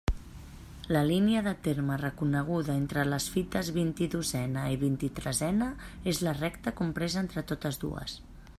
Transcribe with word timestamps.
La 0.95 1.01
línia 1.09 1.43
de 1.47 1.51
terme 1.67 1.97
reconeguda 2.03 2.71
entre 2.83 3.03
les 3.11 3.27
fites 3.35 3.69
vint-i-dosena 3.75 4.65
i 4.77 4.79
vint-i-tresena 4.85 5.71
és 6.13 6.23
la 6.29 6.37
recta 6.41 6.75
compresa 6.81 7.21
entre 7.25 7.45
totes 7.53 7.83
dues. 7.85 8.17